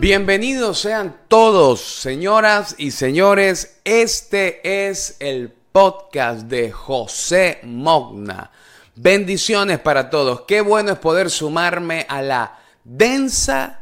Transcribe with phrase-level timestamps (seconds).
[0.00, 3.82] Bienvenidos sean todos, señoras y señores.
[3.84, 8.50] Este es el podcast de José Mogna.
[8.94, 10.44] Bendiciones para todos.
[10.48, 13.80] Qué bueno es poder sumarme a la densa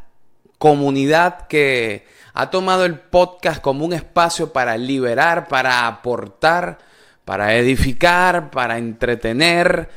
[0.58, 2.04] comunidad que
[2.34, 6.78] ha tomado el podcast como un espacio para liberar, para aportar,
[7.24, 9.88] para edificar, para entretener.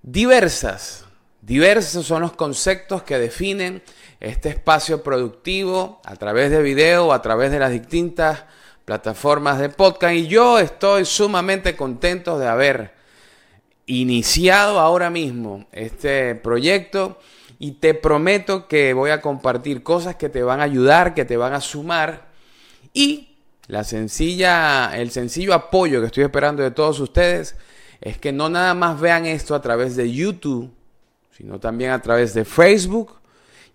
[0.00, 1.04] Diversas,
[1.42, 3.82] diversos son los conceptos que definen
[4.20, 8.44] este espacio productivo a través de video, a través de las distintas
[8.84, 10.14] plataformas de podcast.
[10.14, 12.94] Y yo estoy sumamente contento de haber
[13.86, 17.18] iniciado ahora mismo este proyecto
[17.58, 21.36] y te prometo que voy a compartir cosas que te van a ayudar, que te
[21.36, 22.28] van a sumar
[22.92, 27.56] y la sencilla, el sencillo apoyo que estoy esperando de todos ustedes
[28.00, 30.70] es que no nada más vean esto a través de YouTube,
[31.30, 33.19] sino también a través de Facebook,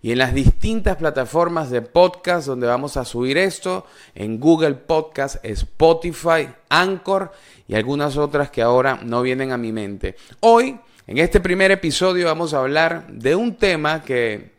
[0.06, 5.44] y en las distintas plataformas de podcast donde vamos a subir esto, en Google Podcast,
[5.44, 7.32] Spotify, Anchor
[7.66, 10.14] y algunas otras que ahora no vienen a mi mente.
[10.38, 14.52] Hoy, en este primer episodio, vamos a hablar de un tema que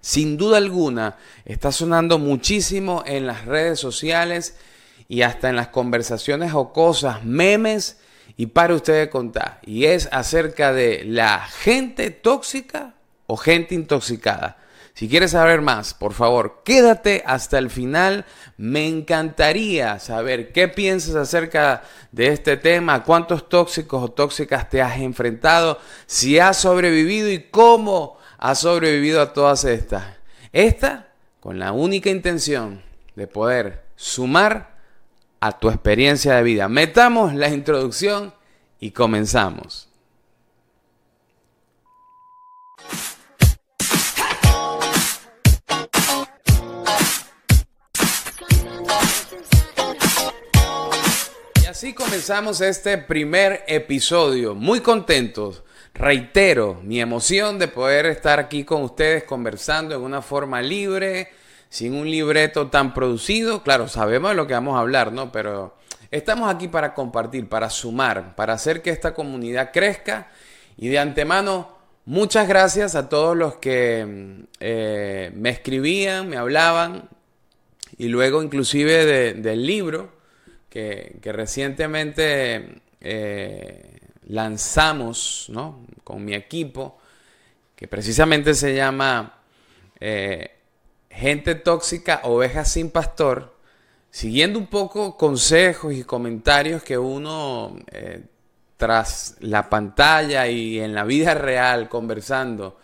[0.00, 4.56] sin duda alguna está sonando muchísimo en las redes sociales
[5.06, 8.00] y hasta en las conversaciones o cosas, memes
[8.36, 9.60] y para ustedes contar.
[9.64, 12.94] Y es acerca de la gente tóxica
[13.28, 14.63] o gente intoxicada.
[14.94, 18.24] Si quieres saber más, por favor, quédate hasta el final.
[18.56, 25.00] Me encantaría saber qué piensas acerca de este tema, cuántos tóxicos o tóxicas te has
[25.00, 30.04] enfrentado, si has sobrevivido y cómo has sobrevivido a todas estas.
[30.52, 31.08] Esta
[31.40, 32.80] con la única intención
[33.16, 34.76] de poder sumar
[35.40, 36.68] a tu experiencia de vida.
[36.68, 38.32] Metamos la introducción
[38.78, 39.88] y comenzamos.
[51.84, 54.54] Así comenzamos este primer episodio.
[54.54, 55.64] Muy contentos.
[55.92, 61.28] Reitero mi emoción de poder estar aquí con ustedes conversando en una forma libre,
[61.68, 63.62] sin un libreto tan producido.
[63.62, 65.30] Claro, sabemos de lo que vamos a hablar, ¿no?
[65.30, 65.76] Pero
[66.10, 70.28] estamos aquí para compartir, para sumar, para hacer que esta comunidad crezca.
[70.78, 77.10] Y de antemano, muchas gracias a todos los que eh, me escribían, me hablaban
[77.98, 80.13] y luego inclusive del libro
[80.74, 85.48] que, recientemente eh, lanzamos
[86.02, 86.98] con mi equipo,
[87.76, 89.38] que precisamente se llama
[90.00, 90.50] eh,
[91.10, 93.54] Gente Tóxica, Ovejas sin Pastor,
[94.10, 98.24] siguiendo un poco consejos y comentarios que uno eh,
[98.76, 102.80] tras la pantalla y en la vida real conversando,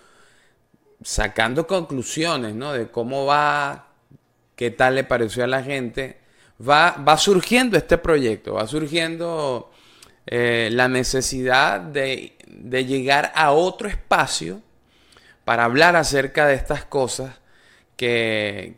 [1.03, 2.73] sacando conclusiones ¿no?
[2.73, 3.89] de cómo va,
[4.55, 6.20] qué tal le pareció a la gente,
[6.69, 9.71] va, surgiendo este proyecto, va surgiendo
[10.27, 12.37] eh, la necesidad de,
[12.87, 14.61] llegar a otro espacio
[15.45, 17.41] para hablar acerca de estas cosas
[17.97, 18.77] que,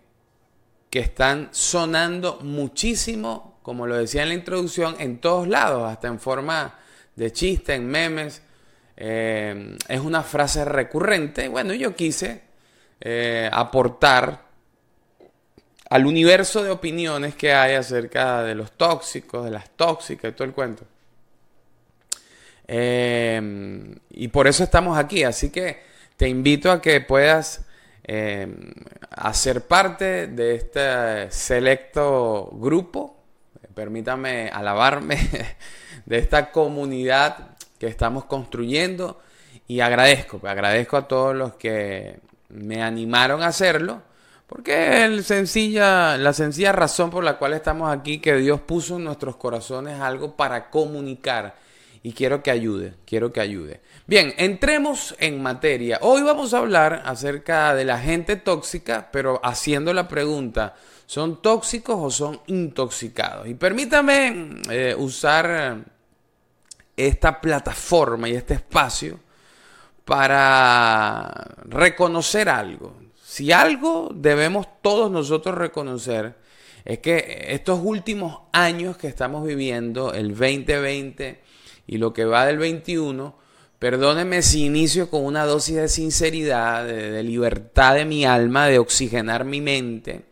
[0.91, 6.21] que están sonando muchísimo, como lo decía en la introducción, en todos lados, hasta en
[6.21, 6.79] forma
[7.17, 8.43] de chiste, en memes.
[8.97, 11.49] Eh, es una frase recurrente.
[11.49, 12.43] Bueno, yo quise
[13.01, 14.42] eh, aportar
[15.93, 20.49] al universo de opiniones que hay acerca de los tóxicos, de las tóxicas y todo
[20.49, 20.85] el cuento.
[22.67, 25.23] Em, y por eso estamos aquí.
[25.23, 25.83] Así que
[26.17, 27.67] te invito a que puedas
[28.05, 28.73] em,
[29.11, 33.23] hacer parte de este selecto grupo.
[33.75, 35.19] Permítame alabarme
[36.07, 39.21] de esta comunidad que estamos construyendo.
[39.69, 44.11] Y agradezco, agradezco a todos los que me animaron a hacerlo
[44.53, 49.37] porque el la sencilla razón por la cual estamos aquí, que Dios puso en nuestros
[49.37, 51.57] corazones algo para comunicar.
[52.03, 53.81] Y quiero que ayude, quiero que ayude.
[54.07, 56.01] Bien, entremos en materia.
[56.03, 60.75] Hoy vamos a hablar acerca de la gente tóxica, pero haciendo la pregunta,
[61.07, 63.49] ¿son tóxicos o son intoxicados?
[63.49, 65.83] Y permítame eh, usar
[66.95, 69.19] esta plataforma y este espacio
[70.05, 71.33] para
[71.65, 73.02] reconocer algo.
[73.33, 76.35] Si algo debemos todos nosotros reconocer
[76.85, 81.41] es que estos últimos años que estamos viviendo, el 2020
[81.87, 83.35] y lo que va del 21,
[83.79, 89.47] perdónenme si inicio con una dosis de sinceridad, de, libertad de mi alma, de oxigenar
[89.47, 90.27] mi mente.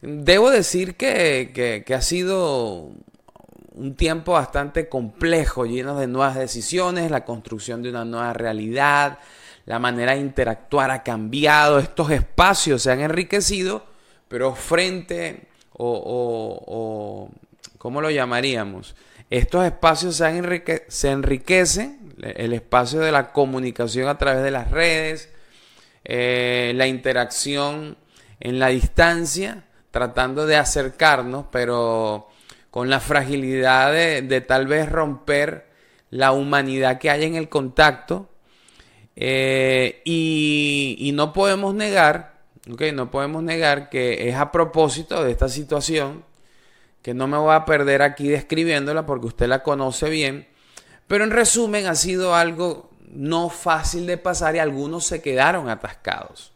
[0.00, 2.92] Debo decir que, que ha sido
[3.72, 9.18] un tiempo bastante complejo, lleno de nuevas decisiones, la construcción de una nueva realidad,
[9.70, 13.86] la manera de interactuar ha cambiado, estos espacios se han enriquecido,
[14.26, 17.30] pero frente o,
[17.78, 18.96] ¿cómo lo llamaríamos?
[19.30, 25.28] Estos espacios se, se enriquecen, el espacio de la comunicación a través de las redes,
[26.02, 27.96] eh, la interacción
[28.40, 32.28] en la distancia, tratando de acercarnos, pero
[32.72, 35.68] con la fragilidad de tal vez romper
[36.10, 38.29] la humanidad que hay en el contacto
[39.22, 42.40] eh, y, no podemos negar,
[42.72, 46.24] okay, no podemos negar que es a propósito de esta situación,
[47.02, 50.48] que no me voy a perder aquí describiéndola porque usted la conoce bien,
[51.06, 56.54] pero en resumen ha sido algo no fácil de pasar y algunos se quedaron atascados.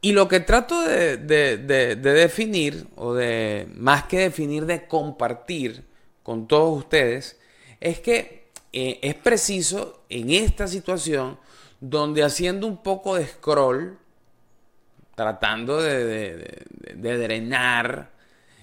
[0.00, 5.84] Y lo que trato de, de, definir, o de más que definir, de compartir
[6.22, 7.38] con todos ustedes,
[7.78, 8.41] es que
[8.72, 11.38] eh, es preciso en esta situación
[11.80, 13.98] donde haciendo un poco de scroll,
[15.14, 16.64] tratando de,
[16.94, 18.10] drenar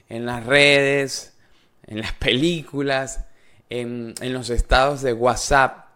[0.07, 1.37] en las redes,
[1.85, 3.25] en las películas,
[3.69, 5.89] en, los estados de WhatsApp,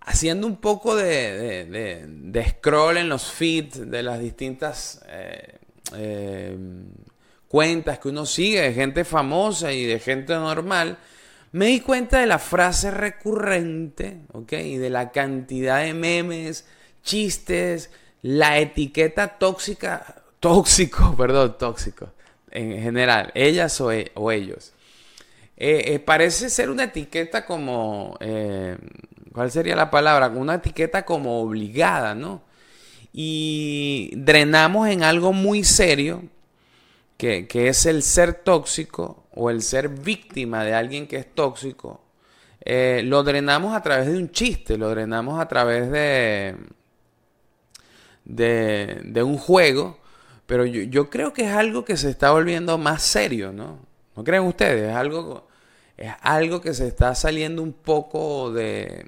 [0.00, 5.58] haciendo un poco de, scroll en los feeds de las distintas eh,
[5.94, 6.58] eh,
[7.48, 10.98] cuentas que uno sigue de gente famosa y de gente normal,
[11.56, 14.52] me di cuenta de la frase recurrente, ¿ok?
[14.52, 16.66] Y de la cantidad de memes,
[17.02, 17.88] chistes,
[18.20, 22.10] la etiqueta tóxica, tóxico, perdón, tóxico,
[22.50, 24.74] en general, ellas o, e, ellos.
[25.56, 28.76] Eh, eh, parece ser una etiqueta como, eh,
[29.32, 30.28] ¿cuál sería la palabra?
[30.28, 32.42] Una etiqueta como obligada, ¿no?
[33.14, 36.22] Y drenamos en algo muy serio,
[37.16, 42.00] que, que es el ser tóxico o el ser víctima de alguien que es tóxico,
[42.64, 46.56] eh, lo drenamos a través de un chiste, lo drenamos a través de,
[48.24, 49.98] de, un juego,
[50.46, 53.78] pero yo, creo que es algo que se está volviendo más serio, ¿no?
[54.16, 54.90] ¿No creen ustedes?
[54.90, 55.46] Es algo,
[55.96, 59.06] es algo que se está saliendo un poco de,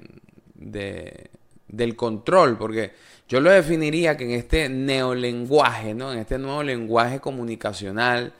[0.53, 2.93] del control, porque
[3.27, 6.13] yo lo definiría que en este neolenguaje, ¿no?
[6.13, 8.33] En este nuevo lenguaje comunicacional,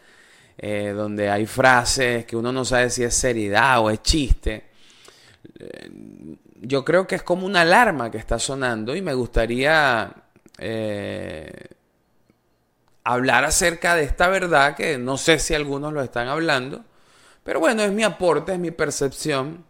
[0.62, 4.66] eh, donde hay frases que uno no sabe si es seriedad o es chiste.
[5.58, 5.90] Eh,
[6.60, 10.14] yo creo que es como una alarma que está sonando y me gustaría
[10.58, 11.68] eh,
[13.06, 16.84] hablar acerca de esta verdad que no sé si algunos lo están hablando,
[17.42, 19.64] pero bueno, es mi aporte, es mi percepción,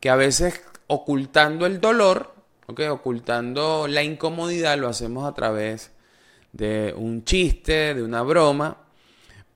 [0.00, 2.34] que a veces ocultando el dolor,
[2.66, 5.92] ocultando la incomodidad, lo hacemos a través
[6.52, 8.87] de un chiste, de una broma,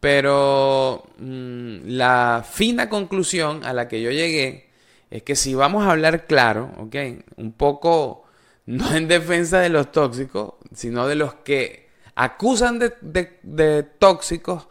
[0.02, 4.66] pero mm, la fina conclusión a la que yo llegué
[5.12, 6.96] es que si vamos a hablar claro, ¿ok?
[7.36, 8.24] Un poco
[8.66, 14.66] no en defensa de los tóxicos, sino de los que acusan de, tóxicos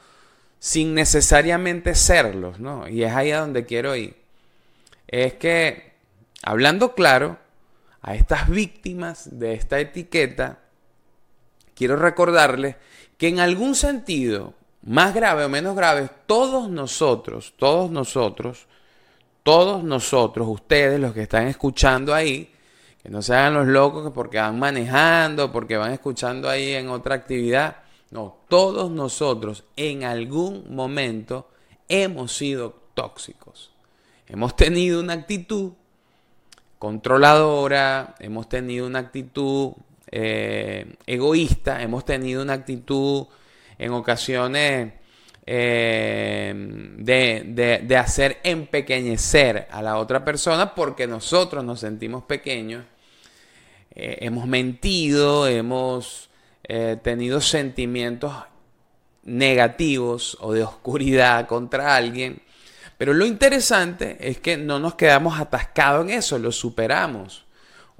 [0.60, 2.89] sin necesariamente serlos, ¿no?
[2.89, 4.18] Y es ahí a donde quiero ir.
[5.07, 5.94] Es que,
[6.44, 7.38] hablando claro,
[8.01, 10.60] a estas víctimas de esta etiqueta,
[11.74, 12.75] quiero recordarles
[13.18, 18.68] que en algún sentido más grave o menos grave, todos nosotros, todos nosotros,
[19.44, 22.51] todos nosotros, ustedes, los que están escuchando ahí,
[23.01, 27.15] que no se hagan los locos porque van manejando, porque van escuchando ahí en otra
[27.15, 27.77] actividad.
[28.12, 31.50] No, todos nosotros en algún momento
[31.88, 33.72] hemos sido tóxicos.
[34.27, 35.72] Hemos tenido una actitud
[36.77, 39.74] controladora, hemos tenido una actitud
[40.12, 43.27] eh, egoísta, hemos tenido una actitud
[43.82, 44.94] en ocasiones
[45.44, 46.54] eh,
[47.00, 52.86] de, hacer empequeñecer a la otra persona porque nosotros nos sentimos pequeños.
[53.94, 56.30] Eh, hemos mentido, hemos
[56.64, 58.32] eh, tenido sentimientos
[59.24, 62.44] negativos o de oscuridad contra alguien.
[63.00, 67.46] Pero lo interesante es que no nos quedamos atascados en eso, lo superamos.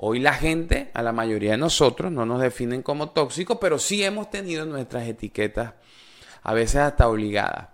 [0.04, 4.04] Hoy la gente, a la mayoría de nosotros, no nos definen como tóxicos, pero sí
[4.04, 5.74] hemos tenido nuestras etiquetas,
[6.42, 7.68] a veces hasta obligadas.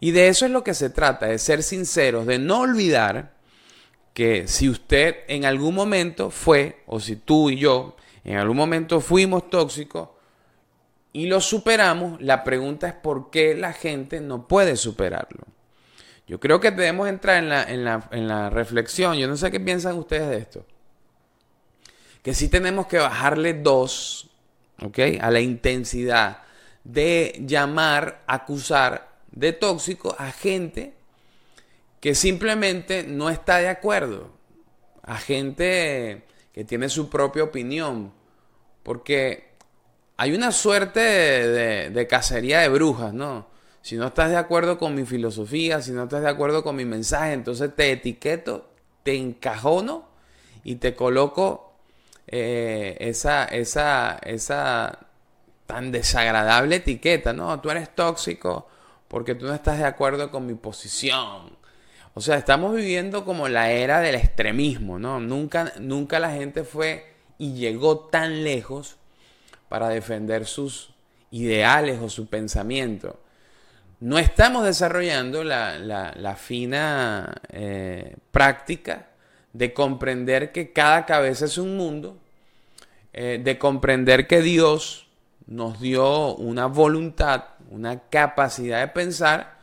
[0.00, 3.34] Y de eso es lo que se trata, de ser sinceros, de no olvidar
[4.14, 9.02] que si usted en algún momento fue, o si tú y yo en algún momento
[9.02, 10.08] fuimos tóxicos
[11.12, 15.44] y lo superamos, la pregunta es por qué la gente no puede superarlo.
[16.26, 19.18] Yo creo que debemos entrar en la, en la, en la reflexión.
[19.18, 20.64] Yo no sé qué piensan ustedes de esto
[22.22, 24.30] que sí tenemos que bajarle dos,
[24.80, 24.98] ¿ok?
[25.20, 26.42] A la intensidad
[26.84, 30.94] de llamar, acusar de tóxico a gente
[32.00, 34.30] que simplemente no está de acuerdo.
[35.04, 38.12] a gente que tiene su propia opinión,
[38.84, 39.52] porque
[40.16, 43.48] hay una suerte de, cacería de brujas, ¿no?
[43.80, 46.84] Si no estás de acuerdo con mi filosofía, si no estás de acuerdo con mi
[46.84, 48.70] mensaje, entonces te etiqueto,
[49.02, 50.08] te encajono
[50.62, 51.71] y te coloco
[52.26, 54.98] eh, esa, esa, esa
[55.66, 57.60] tan desagradable etiqueta, ¿no?
[57.60, 58.68] Tú eres tóxico
[59.08, 61.56] porque tú no estás de acuerdo con mi posición.
[62.14, 65.20] O sea, estamos viviendo como la era del extremismo, ¿no?
[65.20, 68.96] Nunca, nunca la gente fue y llegó tan lejos
[69.68, 70.94] para defender sus
[71.30, 73.18] ideales o su pensamiento.
[74.00, 79.11] No estamos desarrollando la, fina eh, práctica
[79.52, 82.16] de comprender que cada cabeza es un mundo,
[83.12, 85.06] eh, de comprender que Dios
[85.46, 89.58] nos dio una voluntad, una capacidad de pensar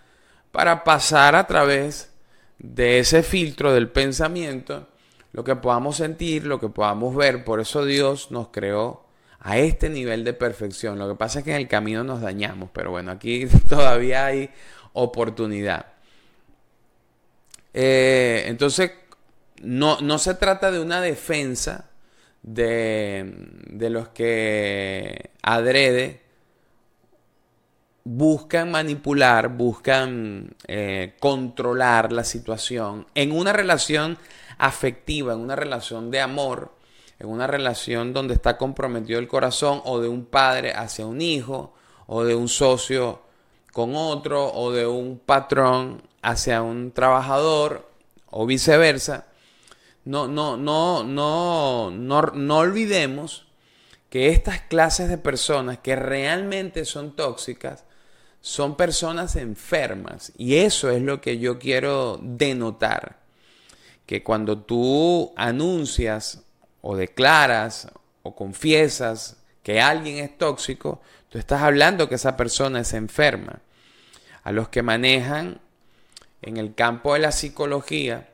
[0.52, 2.12] para pasar a través
[2.58, 4.88] de ese filtro del pensamiento
[5.32, 7.44] lo que podamos sentir, lo que podamos ver.
[7.44, 9.06] Por eso Dios nos creó
[9.40, 10.98] a este nivel de perfección.
[10.98, 14.50] Lo que pasa es que en el camino nos dañamos, pero bueno, aquí todavía hay
[14.94, 15.86] oportunidad.
[17.74, 18.92] Eh, entonces,
[19.62, 21.90] no, no, se trata de una defensa
[22.44, 23.34] de,
[23.68, 26.22] de los que adrede
[28.12, 34.18] buscan manipular, buscan eh, controlar la situación en una relación
[34.58, 36.74] afectiva, en una relación de amor,
[37.20, 41.74] en una relación donde está comprometido el corazón o de un padre hacia un hijo,
[42.08, 43.22] o de un socio
[43.74, 47.88] con otro, o de un patrón hacia un trabajador,
[48.32, 49.28] o viceversa.
[50.10, 53.46] No, no, no, no, no, no olvidemos
[54.10, 57.84] que estas clases de personas que realmente son tóxicas
[58.42, 60.32] son personas enfermas.
[60.36, 63.20] Y eso es lo que yo quiero denotar.
[64.08, 66.42] Que cuando tú anuncias
[66.82, 67.90] o declaras
[68.24, 73.62] o confiesas que alguien es tóxico, tú estás hablando que esa persona es enferma.
[74.42, 75.62] A los que manejan
[76.42, 78.30] en el campo de la psicología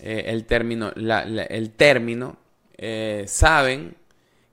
[0.00, 2.36] eh, el término, el término
[2.76, 3.96] eh, saben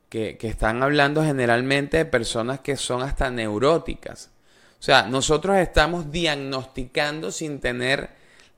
[0.10, 4.32] que, que están hablando generalmente de personas que son hasta neuróticas.
[4.80, 8.10] O sea, nosotros estamos diagnosticando sin tener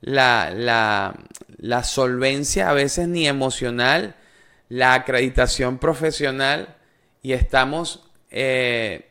[0.02, 1.14] la,
[1.58, 4.16] la, solvencia a veces ni emocional,
[4.70, 6.76] la acreditación profesional
[7.22, 9.10] y estamos eh,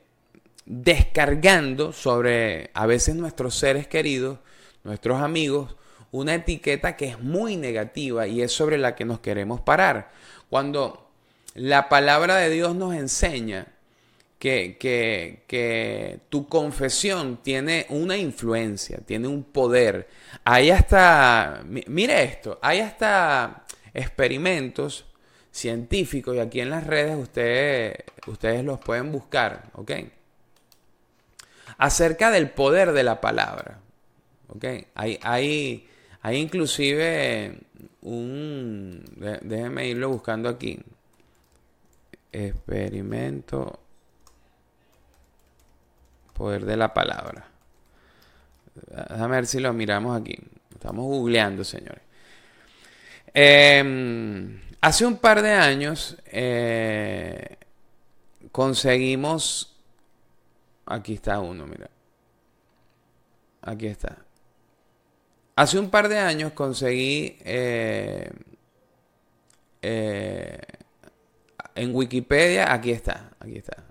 [0.64, 4.38] descargando sobre a veces nuestros seres queridos,
[4.84, 5.75] nuestros amigos,
[6.12, 10.10] una etiqueta que es muy negativa y es sobre la que nos queremos parar.
[10.48, 11.10] Cuando
[11.54, 13.66] la palabra de Dios nos enseña
[14.38, 20.08] que, que, tu confesión tiene una influencia, tiene un poder.
[20.44, 25.06] Hay hasta, mire esto, hay hasta experimentos
[25.50, 27.96] científicos y aquí en las redes ustedes,
[28.26, 29.92] ustedes los pueden buscar, ¿ok?
[31.78, 33.80] Acerca del poder de la palabra,
[34.48, 34.64] ¿ok?
[34.94, 35.88] Hay, hay,
[36.26, 37.56] hay inclusive
[38.02, 39.00] un,
[39.42, 40.76] déjenme irlo buscando aquí,
[42.32, 43.78] experimento
[46.32, 47.46] Poder de la palabra.
[49.08, 50.36] Déjame ver si lo miramos aquí.
[50.74, 52.02] Estamos googleando, señores.
[53.32, 57.56] Em, hace un par de años eh,
[58.50, 59.78] conseguimos...
[60.86, 61.88] Aquí está uno, mira.
[63.62, 64.25] Aquí está.
[65.56, 68.30] Hace un par de años conseguí eh,
[69.80, 70.60] eh,
[71.74, 73.84] en Wikipedia, aquí está, aquí está.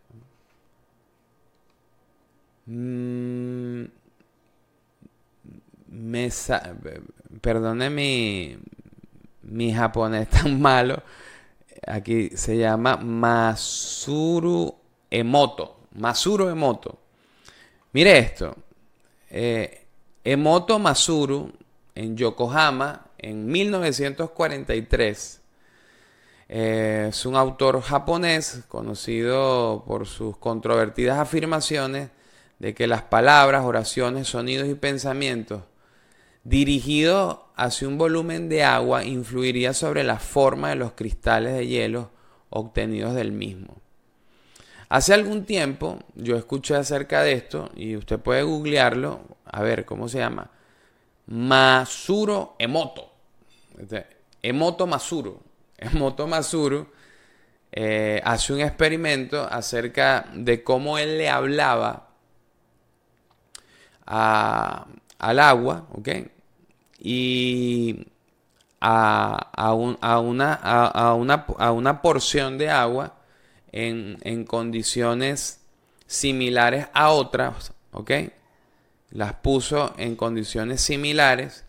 [2.67, 3.85] Mm,
[5.87, 6.29] me
[7.41, 8.57] perdone mi,
[9.41, 11.01] mi japonés tan malo.
[11.87, 14.75] Aquí se llama Masuru
[15.09, 15.79] Emoto.
[15.93, 16.99] Masuru Emoto.
[17.93, 18.55] Mire esto.
[19.29, 19.84] Eh,
[20.27, 21.51] Emoto Masuru
[21.93, 25.41] en Yokohama en 1943.
[26.49, 32.09] Eh, es un autor japonés conocido por sus controvertidas afirmaciones
[32.57, 35.61] de que las palabras, oraciones, sonidos y pensamientos
[36.43, 42.09] dirigidos hacia un volumen de agua influiría sobre la forma de los cristales de hielo
[42.49, 43.84] obtenidos del mismo.
[44.89, 50.07] Hace algún tiempo yo escuché acerca de esto y usted puede googlearlo, a ver cómo
[50.07, 50.51] se llama.
[51.27, 53.11] Masuro Emoto.
[53.79, 54.05] Este,
[54.41, 55.41] Emoto Masuro.
[55.77, 56.87] Emoto Masuro
[57.71, 62.07] eh, hace un experimento acerca de cómo él le hablaba
[64.05, 66.09] al agua, ¿ok?
[66.99, 68.07] Y
[68.79, 71.13] a, una, a,
[71.73, 73.15] una, porción de agua
[73.75, 75.59] en, en condiciones
[76.07, 78.11] similares a otras, ¿ok?
[79.11, 81.65] Las puso en condiciones similares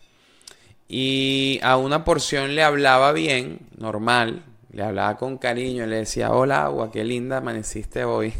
[0.87, 6.63] y a una porción le hablaba bien, normal, le hablaba con cariño, le decía, hola
[6.63, 8.33] agua, qué linda amaneciste hoy.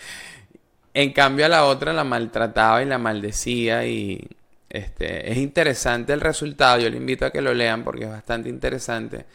[0.94, 4.28] en cambio a la otra la maltrataba y la maldecía y
[4.70, 8.48] este, es interesante el resultado, yo le invito a que lo lean porque es bastante
[8.48, 9.26] interesante.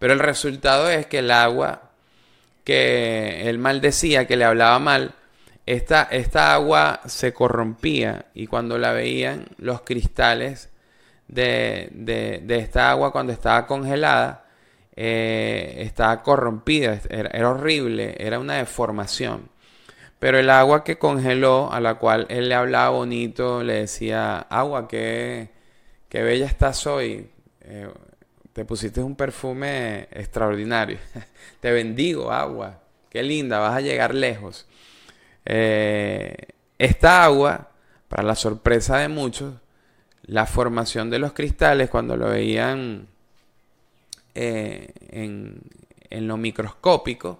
[0.00, 1.85] Pero el resultado es que el agua
[2.66, 5.14] que él maldecía, que le hablaba mal,
[5.66, 10.70] esta, esta agua se corrompía y cuando la veían los cristales
[11.28, 14.46] de, de, esta agua cuando estaba congelada,
[14.96, 19.48] eh, estaba corrompida, era, horrible, era una deformación.
[20.18, 24.88] Pero el agua que congeló, a la cual él le hablaba bonito, le decía, agua,
[24.88, 25.50] qué,
[26.08, 27.30] qué bella estás hoy.
[27.60, 27.88] Eh,
[28.56, 30.96] te pusiste un perfume extraordinario.
[31.60, 32.80] te bendigo, agua.
[33.10, 34.64] Qué linda, vas a llegar lejos.
[35.44, 36.34] Eh,
[36.78, 37.68] esta agua,
[38.08, 39.56] para la sorpresa de muchos,
[40.22, 43.08] la formación de los cristales, cuando lo veían
[44.34, 45.60] eh, en,
[46.08, 47.38] en, lo microscópico,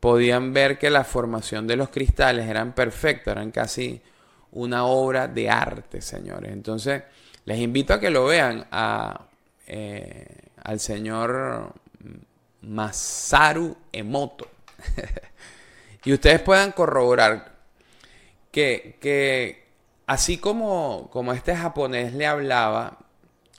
[0.00, 4.00] podían ver que la formación de los cristales eran perfectas, eran casi
[4.52, 6.52] una obra de arte, señores.
[6.52, 7.02] Entonces,
[7.44, 9.27] les invito a que lo vean a,
[9.68, 10.26] eh,
[10.64, 11.72] al señor
[12.62, 14.48] Masaru Emoto.
[16.04, 17.52] y ustedes puedan corroborar
[18.50, 19.66] que, que
[20.06, 22.98] así como, como, este japonés le hablaba,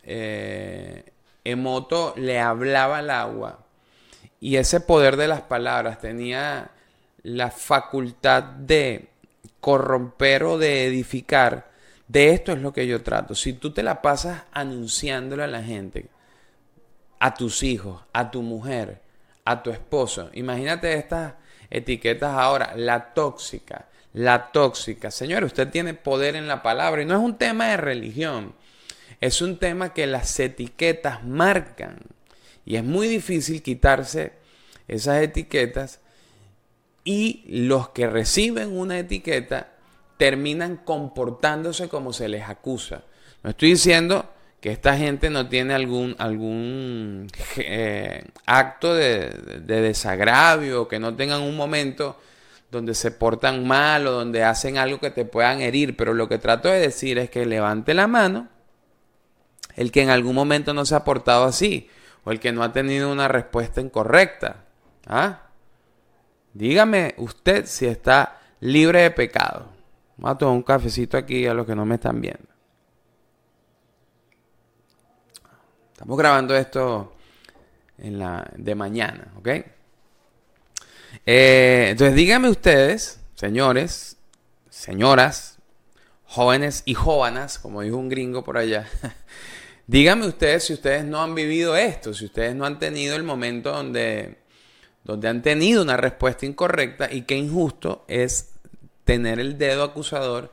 [0.03, 1.05] eh,
[1.43, 3.59] Emoto le hablaba al agua
[4.39, 6.71] y ese poder de las palabras tenía
[7.23, 9.09] la facultad de
[9.59, 11.68] corromper o de edificar.
[12.09, 13.35] De esto es lo que yo trato.
[13.35, 16.09] Si tú te la pasas anunciándole a la gente,
[17.19, 18.99] a tus hijos, a tu mujer,
[19.45, 21.35] a tu esposo, imagínate estas
[21.69, 25.11] etiquetas ahora, la tóxica, la tóxica.
[25.11, 28.55] Señor, usted tiene poder en la palabra y no es un tema de religión,
[29.21, 31.99] es un tema que las etiquetas marcan.
[32.65, 34.33] Y es muy difícil quitarse
[34.87, 35.99] esas etiquetas
[37.03, 39.73] y los que reciben una etiqueta
[40.19, 43.03] terminan comportándose como se les acusa.
[43.41, 44.29] No estoy diciendo
[44.59, 51.41] que esta gente no tiene algún, algún eh, acto de, de, desagravio, que no tengan
[51.41, 52.19] un momento
[52.69, 56.37] donde se portan mal o donde hacen algo que te puedan herir, pero lo que
[56.37, 58.49] trato de decir es que levante la mano
[59.77, 61.89] el que en algún momento no se ha portado así
[62.25, 64.65] o el que no ha tenido una respuesta incorrecta.
[65.07, 65.43] ¿Ah?
[66.53, 69.78] Dígame usted si está libre de pecado.
[70.19, 72.47] Vamos a tomar un cafecito aquí a los que no me están viendo.
[75.93, 77.13] Estamos grabando esto
[77.97, 79.47] en la, de mañana, ¿ok?
[81.25, 84.17] Eh, entonces díganme ustedes, señores,
[84.69, 85.57] señoras,
[86.25, 88.87] jóvenes y jóvenes, como dijo un gringo por allá,
[89.87, 93.71] Díganme ustedes si ustedes no han vivido esto, si ustedes no han tenido el momento
[93.71, 94.37] donde,
[95.03, 98.58] donde han tenido una respuesta incorrecta y qué injusto es
[99.09, 100.51] tener el dedo acusador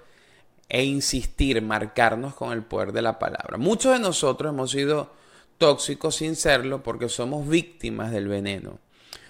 [0.70, 3.58] e insistir, marcarnos con el poder de la palabra.
[3.58, 5.12] Muchos de nosotros hemos sido
[5.58, 8.78] tóxicos sin serlo porque somos víctimas del veneno.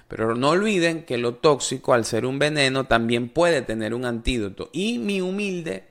[0.07, 4.71] Pero no olviden que lo tóxico, al ser un veneno, también puede tener un antídoto.
[4.73, 5.89] Y mi humilde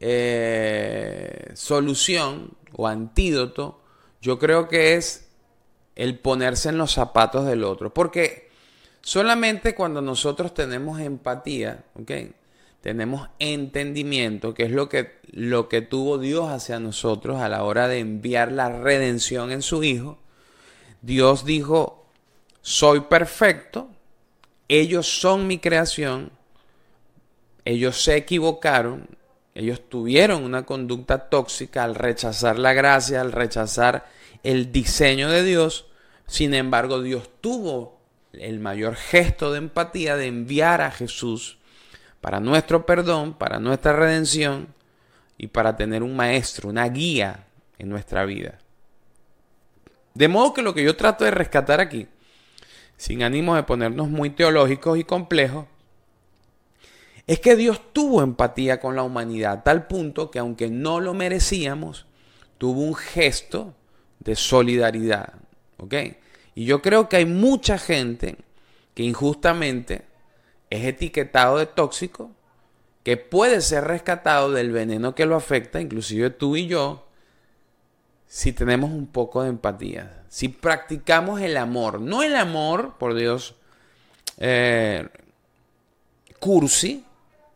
[0.00, 3.80] eh, solución o antídoto,
[4.20, 5.28] yo creo que es
[5.94, 7.94] el ponerse en los zapatos del otro.
[7.94, 8.43] Porque
[9.04, 12.10] solamente cuando nosotros tenemos empatía, ¿ok?
[12.80, 17.86] Tenemos entendimiento, que es lo que, lo que tuvo Dios hacia nosotros a la hora
[17.86, 20.18] de enviar la redención en su Hijo.
[21.00, 22.06] Dios dijo,
[22.62, 23.88] soy perfecto,
[24.68, 26.32] ellos son mi creación,
[27.64, 29.06] ellos se equivocaron,
[29.54, 34.06] ellos tuvieron una conducta tóxica al rechazar la gracia, al rechazar
[34.42, 35.86] el diseño de Dios.
[36.26, 38.00] Sin embargo, Dios tuvo
[38.40, 41.58] el mayor gesto de empatía de enviar a Jesús
[42.20, 44.68] para nuestro perdón, para nuestra redención
[45.36, 47.46] y para tener un maestro, una guía
[47.78, 48.58] en nuestra vida.
[50.14, 52.06] De modo que lo que yo trato de rescatar aquí,
[52.96, 55.66] sin ánimo de ponernos muy teológicos y complejos,
[57.26, 62.06] es que Dios tuvo empatía con la humanidad, tal punto que aunque no lo merecíamos,
[62.58, 63.74] tuvo un gesto
[64.20, 65.34] de solidaridad.
[65.78, 65.94] ¿Ok?
[66.54, 68.36] Y yo creo que hay mucha gente
[68.94, 70.04] que injustamente
[70.70, 72.30] es etiquetado de tóxico,
[73.02, 77.06] que puede ser rescatado del veneno que lo afecta, inclusive tú y yo,
[78.26, 83.54] si tenemos un poco de empatía, si practicamos el amor, no el amor, por Dios,
[84.38, 85.08] eh,
[86.40, 87.04] cursi,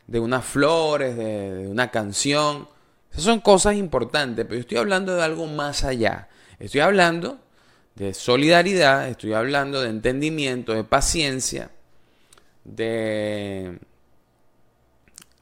[0.09, 2.69] de unas flores, de, una canción.
[3.13, 6.29] Esas son cosas importantes, pero yo estoy hablando de algo más allá.
[6.59, 7.39] Estoy hablando
[7.99, 11.71] de solidaridad, estoy hablando de entendimiento, de paciencia,
[12.65, 13.79] de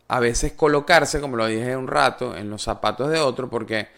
[0.09, 3.89] a veces colocarse, como lo dije un rato, en los zapatos de otro, porque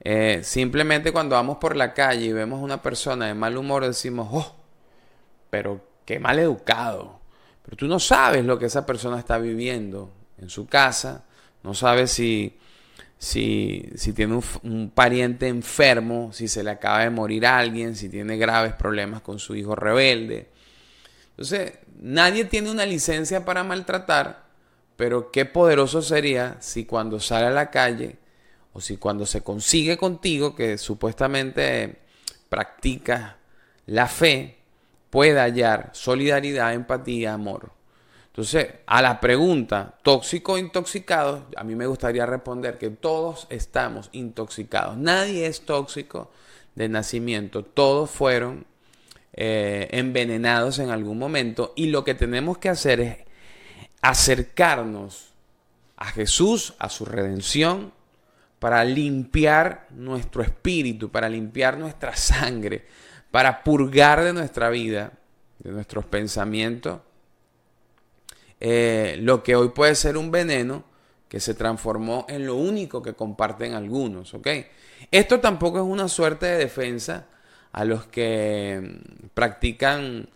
[0.00, 3.86] eh, simplemente cuando vamos por la calle y vemos a una persona de mal humor
[3.86, 4.56] decimos, oh,
[5.48, 7.20] pero qué mal educado.
[7.64, 11.24] Pero tú no sabes lo que esa persona está viviendo en su casa,
[11.62, 12.58] no sabes si,
[13.22, 18.36] si, tiene un, un, pariente enfermo, si se le acaba de morir alguien, si tiene
[18.36, 20.48] graves problemas con su hijo rebelde.
[21.30, 24.46] Entonces, nadie tiene una licencia para maltratar,
[24.96, 28.16] pero qué poderoso sería si cuando sale a la calle
[28.72, 32.00] o si cuando se consigue contigo, que supuestamente
[32.48, 33.38] practica
[33.86, 34.58] la fe,
[35.10, 37.70] pueda hallar solidaridad, empatía, amor.
[38.32, 44.08] Entonces, a la pregunta, tóxico o intoxicado, a mí me gustaría responder que todos estamos
[44.12, 44.96] intoxicados.
[44.96, 46.30] Nadie es tóxico
[46.74, 47.62] de nacimiento.
[47.62, 48.64] Todos fueron
[49.34, 51.74] eh, envenenados en algún momento.
[51.76, 53.18] Y lo que tenemos que hacer es
[54.00, 55.34] acercarnos
[55.98, 57.92] a Jesús, a su redención,
[58.58, 62.86] para limpiar nuestro espíritu, para limpiar nuestra sangre,
[63.30, 65.12] para purgar de nuestra vida,
[65.58, 67.00] de nuestros pensamientos,
[68.64, 70.84] eh, lo que hoy puede ser un veneno
[71.28, 74.46] que se transformó en lo único que comparten algunos, ¿ok?
[75.10, 77.26] Esto tampoco es una suerte de defensa
[77.72, 80.28] a los que mm, practican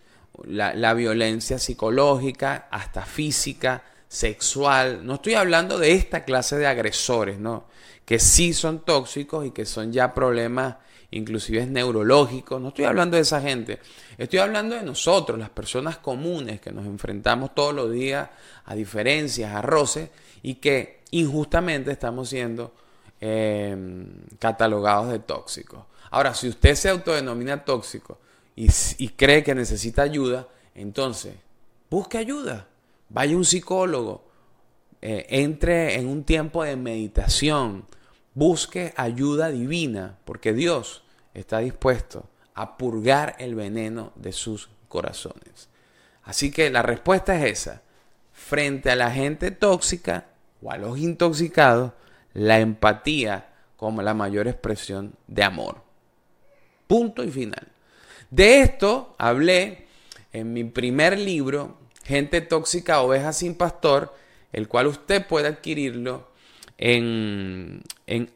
[0.43, 5.05] la, la violencia psicológica, hasta física, sexual.
[5.05, 7.63] No estoy hablando de esta clase de agresores, ¿no?
[8.03, 10.75] Que sí son tóxicos y que son ya problemas
[11.11, 12.61] inclusive neurológicos.
[12.61, 13.79] No estoy hablando de esa gente.
[14.17, 18.29] Estoy hablando de nosotros, las personas comunes que nos enfrentamos todos los días
[18.65, 20.09] a diferencias, a roces
[20.43, 22.73] y que injustamente estamos siendo
[23.19, 24.07] em,
[24.39, 25.85] catalogados de tóxicos.
[26.11, 28.17] Ahora, si usted se autodenomina tóxico
[28.55, 28.69] y,
[29.09, 31.35] cree que necesita ayuda, entonces
[31.89, 32.67] busque ayuda.
[33.09, 34.25] Vaya a un psicólogo.
[34.99, 37.85] Eh, entre en un tiempo de meditación
[38.37, 41.01] Busque ayuda divina, porque Dios
[41.33, 45.69] está dispuesto a purgar el veneno de sus corazones.
[46.23, 47.81] Así que la respuesta es esa.
[48.33, 50.27] Frente a la gente tóxica
[50.61, 51.93] o a los intoxicados,
[52.35, 55.81] la empatía como la mayor expresión de amor.
[56.85, 57.69] Punto y final.
[58.29, 59.87] De esto hablé
[60.31, 64.13] en mi primer libro, Gente tóxica, ovejas sin pastor,
[64.53, 66.29] el cual usted puede adquirirlo
[66.77, 67.81] en,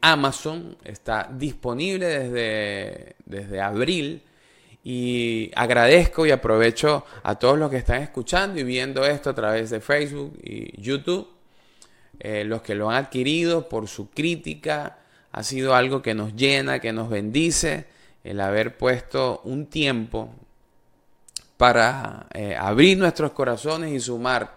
[0.00, 0.76] Amazon.
[0.84, 4.22] Está disponible desde, desde abril.
[4.84, 9.70] Y agradezco y aprovecho a todos los que están escuchando y viendo esto a través
[9.70, 11.28] de Facebook y YouTube.
[12.18, 14.98] Eh, los que lo han adquirido por su crítica.
[15.32, 17.86] Ha sido algo que nos llena, que nos bendice.
[18.22, 20.30] El haber puesto un tiempo
[21.56, 24.52] para eh, abrir nuestros corazones y sumar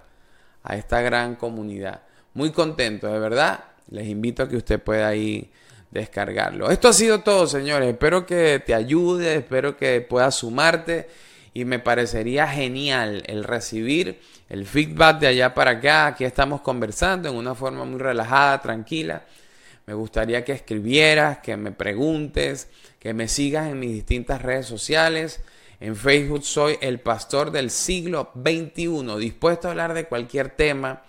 [0.64, 2.02] a esta gran comunidad.
[2.34, 3.64] Muy contento, de verdad.
[3.90, 5.50] Les invito a que usted pueda ahí
[5.92, 6.70] descargarlo.
[6.70, 7.90] Esto ha sido todo, señores.
[7.90, 11.08] Espero que te ayude, espero que puedas sumarte
[11.54, 14.20] y me parecería genial el recibir
[14.50, 16.08] el feedback de allá para acá.
[16.08, 19.24] Aquí estamos conversando en una forma muy relajada, tranquila.
[19.86, 22.68] Me gustaría que escribieras, que me preguntes,
[23.00, 25.42] que me sigas en mis distintas redes sociales.
[25.80, 31.04] En Facebook soy el pastor del siglo XXI, dispuesto a hablar de cualquier tema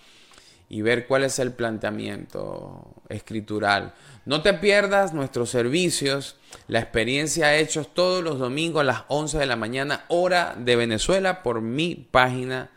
[0.68, 3.94] y ver cuál es el planteamiento escritural.
[4.24, 9.46] No te pierdas nuestros servicios, la experiencia hechos todos los domingos a las 11 de
[9.46, 12.70] la mañana, hora de Venezuela, por mi página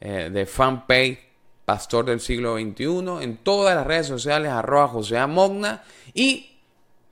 [0.00, 5.82] eh, de fanpage Pastor del siglo XXI, en todas las redes sociales, arroba José Amogna.
[6.12, 6.58] Y,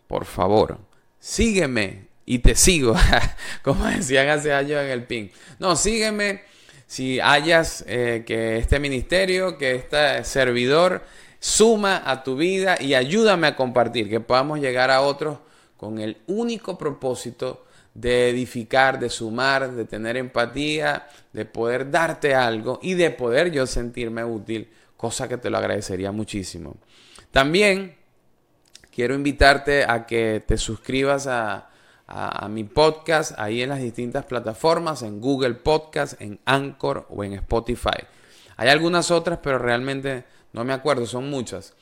[0.06, 0.78] por favor,
[1.18, 2.94] sígueme y te sigo,
[3.62, 5.32] como decían hace años en el PIN.
[5.58, 6.42] No, sígueme
[6.92, 11.02] si hayas eh, que este ministerio, que este servidor
[11.40, 15.38] suma a tu vida y ayúdame a compartir, que podamos llegar a otros
[15.78, 22.78] con el único propósito de edificar, de sumar, de tener empatía, de poder darte algo
[22.82, 26.76] y de poder yo sentirme útil, cosa que te lo agradecería muchísimo.
[27.30, 27.96] También
[28.94, 31.26] quiero invitarte a que te suscribas
[32.14, 37.32] a, mi podcast ahí en las distintas plataformas, en Google Podcast, en Anchor o en
[37.32, 38.04] Spotify.
[38.58, 41.74] Hay algunas otras, pero realmente no me acuerdo, son muchas.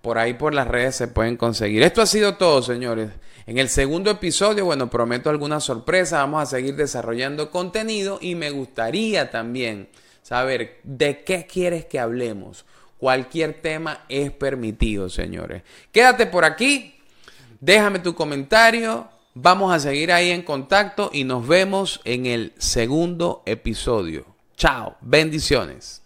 [0.00, 1.82] por ahí por las redes se pueden conseguir.
[1.82, 3.10] Esto ha sido todo, señores.
[3.46, 6.18] En el segundo episodio, bueno, prometo alguna sorpresa.
[6.18, 9.88] Vamos a seguir desarrollando contenido y me gustaría también
[10.22, 12.64] saber de qué quieres que hablemos.
[12.98, 15.62] Cualquier tema es permitido, señores.
[15.92, 16.94] Quédate por aquí,
[17.60, 23.42] déjame tu comentario, vamos a seguir ahí en contacto y nos vemos en el segundo
[23.44, 24.24] episodio.
[24.56, 26.05] Chao, bendiciones.